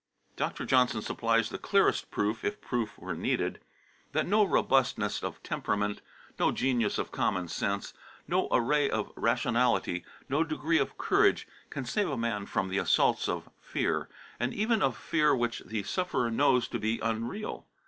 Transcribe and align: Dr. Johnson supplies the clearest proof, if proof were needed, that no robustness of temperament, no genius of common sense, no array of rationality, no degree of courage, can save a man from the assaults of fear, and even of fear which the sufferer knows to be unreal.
Dr. 0.35 0.65
Johnson 0.65 1.03
supplies 1.03 1.49
the 1.51 1.59
clearest 1.59 2.09
proof, 2.09 2.43
if 2.43 2.59
proof 2.59 2.97
were 2.97 3.13
needed, 3.13 3.59
that 4.13 4.25
no 4.25 4.43
robustness 4.43 5.21
of 5.21 5.43
temperament, 5.43 6.01
no 6.39 6.51
genius 6.51 6.97
of 6.97 7.11
common 7.11 7.47
sense, 7.47 7.93
no 8.27 8.47
array 8.51 8.89
of 8.89 9.11
rationality, 9.15 10.03
no 10.27 10.43
degree 10.43 10.79
of 10.79 10.97
courage, 10.97 11.47
can 11.69 11.85
save 11.85 12.09
a 12.09 12.17
man 12.17 12.47
from 12.47 12.69
the 12.69 12.79
assaults 12.79 13.29
of 13.29 13.47
fear, 13.61 14.09
and 14.39 14.55
even 14.55 14.81
of 14.81 14.97
fear 14.97 15.35
which 15.35 15.59
the 15.67 15.83
sufferer 15.83 16.31
knows 16.31 16.67
to 16.69 16.79
be 16.79 16.97
unreal. 17.03 17.67